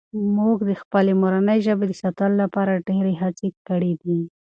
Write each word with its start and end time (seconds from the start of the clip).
موږ 0.37 0.57
د 0.69 0.71
خپلې 0.81 1.11
مورنۍ 1.21 1.59
ژبې 1.67 1.85
د 1.87 1.93
ساتلو 2.03 2.35
لپاره 2.43 2.83
ډېرې 2.87 3.13
هڅې 3.21 3.47
کړي 3.67 3.93
دي. 4.03 4.19